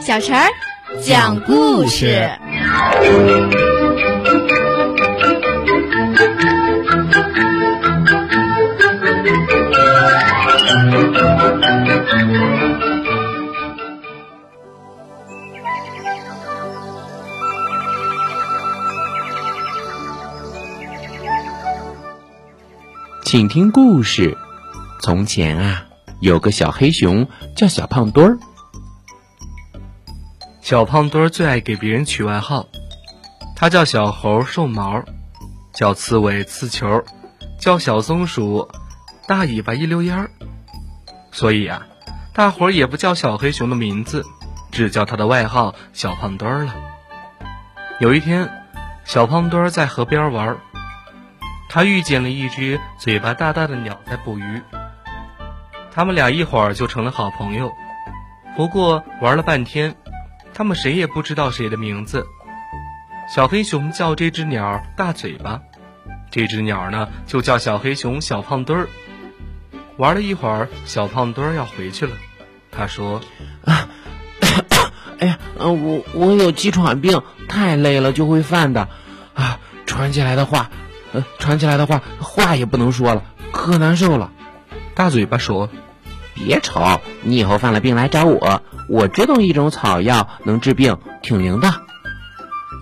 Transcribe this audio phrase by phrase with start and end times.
[0.00, 0.48] 小陈儿
[1.02, 2.30] 讲故事。
[23.24, 24.36] 请听故事。
[25.02, 25.84] 从前啊，
[26.20, 28.38] 有个小黑熊叫小胖墩儿。
[30.70, 32.68] 小胖墩儿最爱给别人取外号，
[33.56, 35.02] 他叫小猴瘦毛，
[35.72, 37.02] 叫刺猬刺球，
[37.58, 38.70] 叫小松鼠
[39.26, 40.30] 大尾巴一溜烟儿。
[41.32, 41.88] 所以啊，
[42.32, 44.24] 大伙儿也不叫小黑熊的名字，
[44.70, 46.76] 只叫他的外号小胖墩儿了。
[47.98, 48.48] 有一天，
[49.04, 50.56] 小胖墩儿在河边玩。
[51.68, 54.62] 他遇见了一只嘴巴大大的鸟在捕鱼，
[55.92, 57.72] 他们俩一会儿就成了好朋友。
[58.56, 59.96] 不过玩了半天，
[60.54, 62.26] 他们谁也不知道谁的名字。
[63.34, 65.60] 小黑熊叫这只鸟大嘴巴，
[66.30, 68.88] 这只鸟呢就叫小黑熊小胖墩儿。
[69.96, 72.12] 玩了一会儿，小胖墩儿要回去了，
[72.70, 73.20] 他说
[73.64, 73.88] ：“啊，
[75.20, 78.88] 哎呀，我我有气喘病，太累了就会犯的，
[79.34, 80.70] 啊，喘起来的话。”
[81.12, 84.30] 呃，喘起来的话，话也不能说了，可难受了。
[84.94, 85.68] 大嘴巴说
[86.44, 91.72] ：“别愁，你以后犯了病来找我，我知道一种草药能治病，挺灵的。”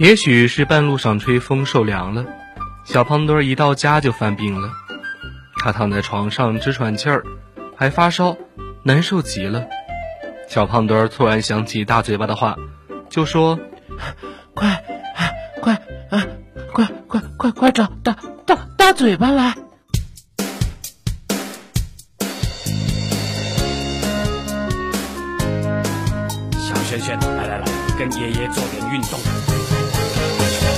[0.00, 2.24] 也许是半路上吹风受凉了，
[2.84, 4.70] 小胖墩儿一到家就犯病了。
[5.56, 7.24] 他躺在床上直喘气儿，
[7.76, 8.36] 还发烧，
[8.84, 9.64] 难受极了。
[10.48, 12.56] 小胖墩儿突然想起大嘴巴的话，
[13.10, 13.58] 就说
[14.54, 14.84] ：“快，
[15.60, 15.74] 快
[16.10, 16.24] 啊！”
[16.72, 19.56] 快快快快找大大大嘴巴来！
[26.88, 27.64] 圈圈，来来来，
[27.98, 29.20] 跟爷爷做点运动。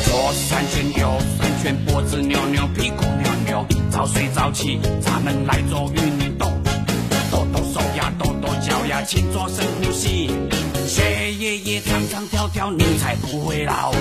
[0.05, 6.51] 左三圈，右三圈，脖子扭扭，屁股扭扭，早睡早起，咱们来做运动。
[7.31, 10.33] 抖抖手呀，抖抖脚呀，请做深呼吸。
[10.89, 13.93] 学爷爷唱唱跳跳，你才不会老。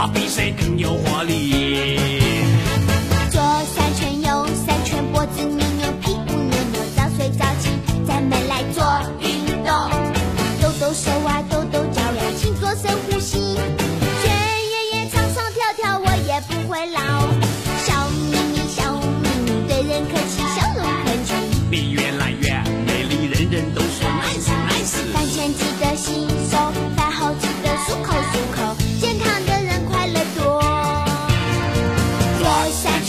[0.00, 2.37] 我比谁更有活力。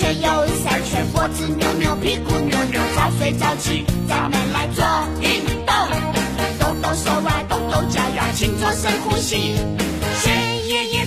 [0.09, 4.83] 左三圈，右三圈，脖子扭扭，屁股扭扭，早睡早起，咱们来做
[5.21, 5.75] 运动。
[6.59, 9.55] 抖抖手啊，动动脚呀，请做深呼吸。
[10.21, 10.31] 学
[10.67, 11.05] 爷爷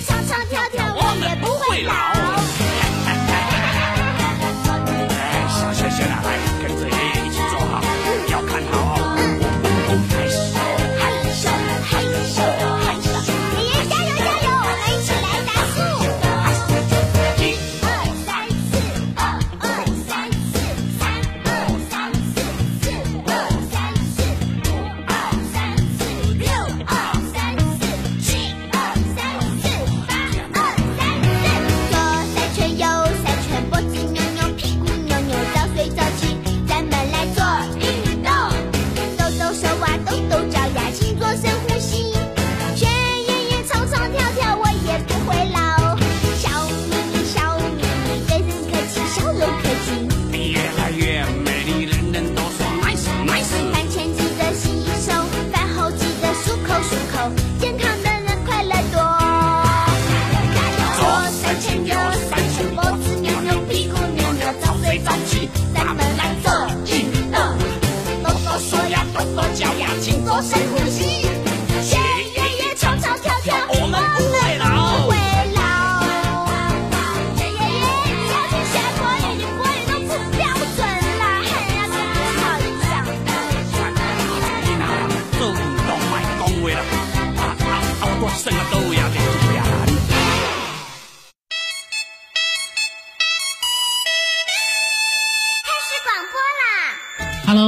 [70.41, 71.23] 深呼吸。